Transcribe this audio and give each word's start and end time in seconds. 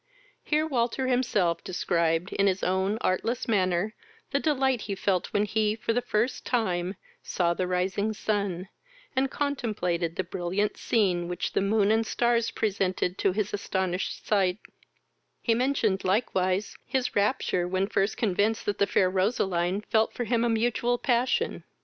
Here 0.43 0.65
Walter 0.65 1.05
himself 1.05 1.63
described, 1.63 2.33
in 2.33 2.47
his 2.47 2.63
own 2.63 2.97
artless 3.01 3.47
manner, 3.47 3.93
the 4.31 4.39
delight 4.39 4.81
he 4.81 4.95
felt 4.95 5.27
when 5.31 5.45
he, 5.45 5.75
for 5.75 5.93
the 5.93 6.01
first 6.01 6.43
time, 6.43 6.95
saw 7.21 7.53
the 7.53 7.67
rising 7.67 8.11
sun, 8.13 8.67
and 9.15 9.29
contemplated 9.29 10.15
the 10.15 10.23
brilliant 10.23 10.75
scene 10.75 11.27
which 11.27 11.53
the 11.53 11.61
moon 11.61 11.91
and 11.91 12.07
stars 12.07 12.49
presented 12.49 13.19
to 13.19 13.31
his 13.31 13.53
astonished 13.53 14.25
sight; 14.25 14.57
he 15.39 15.53
mentioned 15.53 16.03
likewise 16.03 16.75
his 16.87 17.15
rapture 17.15 17.67
when 17.67 17.85
first 17.85 18.17
convinced 18.17 18.65
that 18.65 18.79
the 18.79 18.87
fair 18.87 19.07
Roseline 19.07 19.81
felt 19.81 20.13
for 20.15 20.23
him 20.23 20.43
a 20.43 20.49
mutual 20.49 20.97
passion. 20.97 21.63